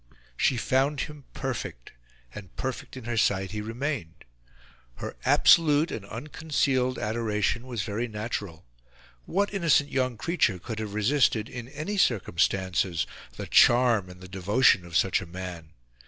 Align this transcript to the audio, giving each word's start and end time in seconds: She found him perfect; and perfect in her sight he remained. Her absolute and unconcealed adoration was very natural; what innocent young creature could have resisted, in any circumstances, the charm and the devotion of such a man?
She 0.35 0.57
found 0.57 1.01
him 1.01 1.25
perfect; 1.35 1.91
and 2.33 2.55
perfect 2.55 2.97
in 2.97 3.03
her 3.03 3.17
sight 3.17 3.51
he 3.51 3.61
remained. 3.61 4.25
Her 4.95 5.15
absolute 5.25 5.91
and 5.91 6.07
unconcealed 6.07 6.97
adoration 6.97 7.67
was 7.67 7.83
very 7.83 8.07
natural; 8.07 8.65
what 9.25 9.53
innocent 9.53 9.91
young 9.91 10.17
creature 10.17 10.57
could 10.57 10.79
have 10.79 10.95
resisted, 10.95 11.47
in 11.47 11.67
any 11.67 11.97
circumstances, 11.97 13.05
the 13.37 13.45
charm 13.45 14.09
and 14.09 14.21
the 14.21 14.27
devotion 14.27 14.85
of 14.87 14.97
such 14.97 15.21
a 15.21 15.27
man? 15.27 15.69